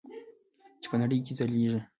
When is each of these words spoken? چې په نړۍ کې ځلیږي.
چې 0.81 0.87
په 0.91 0.95
نړۍ 1.01 1.19
کې 1.25 1.33
ځلیږي. 1.39 1.79